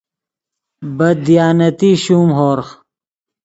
بد 0.97 1.17
دیانتی 1.25 1.91
شوم 2.03 2.29
ہورغ 2.37 2.67